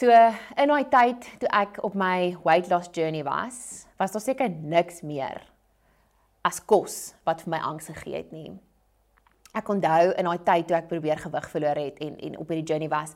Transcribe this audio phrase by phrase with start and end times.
[0.00, 4.48] So in daai tyd toe ek op my weight loss journey was, was daar seker
[4.48, 5.42] niks meer
[6.48, 6.94] as kos
[7.28, 8.54] wat vir my angs gegee het nie.
[9.52, 12.64] Ek onthou in daai tyd toe ek probeer gewig verloor het en en op hierdie
[12.64, 13.12] journey was,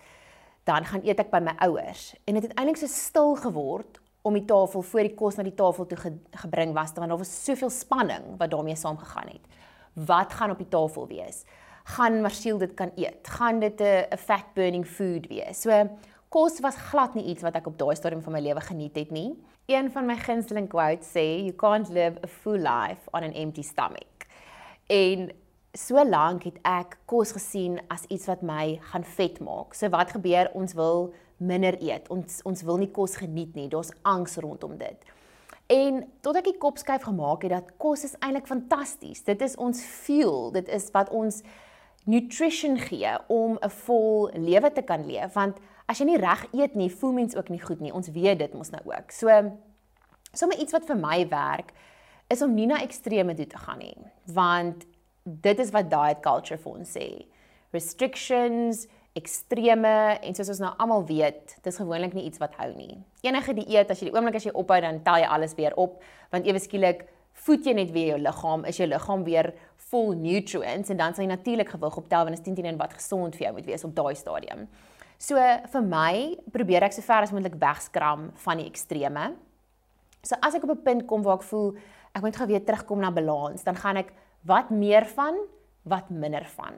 [0.69, 4.37] dan gaan eet ek by my ouers en dit het eintlik so stil geword om
[4.37, 7.37] die tafel voor die kos na die tafel toe ge gebring was want daar was
[7.48, 9.62] soveel spanning wat daarmee saamgegaan het.
[9.95, 11.46] Wat gaan op die tafel wees?
[11.96, 13.25] Gaan Marcel dit kan eet?
[13.39, 15.64] Gaan dit 'n fat burning food wees?
[15.64, 15.89] So
[16.35, 19.13] kos was glad nie iets wat ek op daai stadium van my lewe geniet het
[19.14, 19.36] nie.
[19.71, 23.63] Een van my gunsteling quotes sê you can't live a full life on an empty
[23.63, 24.27] stomach.
[24.91, 25.29] En
[25.75, 29.77] so lank het ek kos gesien as iets wat my gaan vet maak.
[29.79, 30.50] So wat gebeur?
[30.58, 32.11] Ons wil minder eet.
[32.11, 33.69] Ons ons wil nie kos geniet nie.
[33.70, 35.12] Daar's angs rondom dit.
[35.70, 39.22] En tot ek die kop skuif gemaak het dat kos is eintlik fantasties.
[39.22, 40.50] Dit is ons fuel.
[40.58, 41.44] Dit is wat ons
[42.11, 46.77] nutrition gee om 'n vol lewe te kan leef want as jy nie reg eet
[46.78, 47.92] nie, voel mens ook nie goed nie.
[47.92, 49.12] Ons weet dit mos nou ook.
[49.12, 49.30] So
[50.34, 51.72] sommer iets wat vir my werk
[52.32, 53.96] is om nie na extreme toe te gaan nie,
[54.32, 54.86] want
[55.24, 57.08] dit is wat diet culture vir ons sê.
[57.74, 59.94] Restrictions, extreme
[60.26, 62.96] en soos ons nou almal weet, dis gewoonlik nie iets wat hou nie.
[63.26, 66.00] Enige dieet as jy die oomblik as jy ophou dan tel jy alles weer op
[66.34, 67.04] want ewe skielik
[67.44, 69.52] voed jy net weer jou liggaam, is jou liggaam weer
[69.95, 72.98] vol nutrients en dan sal jy natuurlik gewig optel want dit is 10 teen wat
[72.98, 74.67] gesond vir jou moet wees op daai stadium.
[75.23, 75.39] So
[75.73, 76.14] vir my
[76.53, 79.31] probeer ek so ver as moontlik wegskram van die extreme.
[80.25, 81.77] So as ek op 'n punt kom waar ek voel
[82.15, 84.12] ek moet gou weer terugkom na balans, dan gaan ek
[84.47, 85.34] wat meer van,
[85.83, 86.75] wat minder van.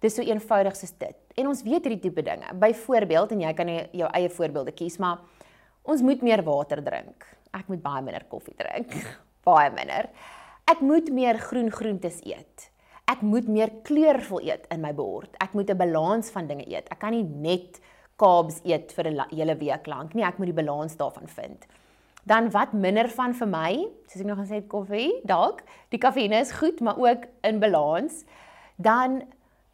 [0.00, 1.16] Dis so eenvoudig soos dit.
[1.36, 2.54] En ons weet hierdie tipe dinge.
[2.54, 5.18] Byvoorbeeld en jy kan jou eie voorbeelde kies, maar
[5.82, 7.26] ons moet meer water drink.
[7.52, 8.92] Ek moet baie minder koffie drink.
[9.48, 10.10] baie minder.
[10.66, 12.64] Ek moet meer groen groentes eet.
[13.06, 15.30] Ek moet meer kleurvol eet in my bord.
[15.38, 16.88] Ek moet 'n balans van dinge eet.
[16.90, 17.78] Ek kan nie net
[18.18, 20.24] carbs eet vir 'n hele week lank nie.
[20.24, 21.66] Ek moet die balans daarvan vind.
[22.24, 25.62] Dan wat minder van vir my, soos ek nog gesê het, koffie, dalk.
[25.90, 28.24] Die kafeïne is goed, maar ook in balans.
[28.76, 29.22] Dan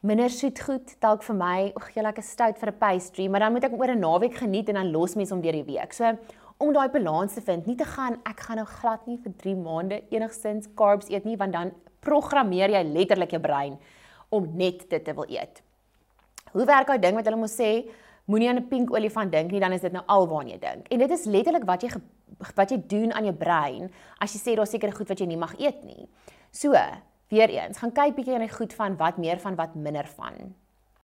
[0.01, 1.73] minder soet goed dalk vir my.
[1.75, 4.69] Ag, jy lekker stout vir 'n pastry, maar dan moet ek oor 'n naweek geniet
[4.69, 5.93] en dan los mens om deur die week.
[5.93, 6.19] So
[6.63, 9.57] om daai balans te vind, nie te gaan ek gaan nou glad nie vir 3
[9.59, 13.77] maande enigstens carbs eet nie, want dan programmeer jy letterlik jou brein
[14.33, 15.63] om net dit te wil eet.
[16.53, 17.89] Hoe werk daai ding wat hulle mos sê,
[18.31, 20.89] moenie aan 'n pink olifant dink nie, dan is dit nou alwaar jy dink.
[20.89, 21.91] En dit is letterlik wat jy
[22.57, 25.37] wat jy doen aan jou brein as jy sê daar's sekere goed wat jy nie
[25.37, 26.09] mag eet nie.
[26.51, 26.73] So,
[27.29, 30.55] Weereens, gaan kyk bietjie na die goed van wat meer van wat minder van.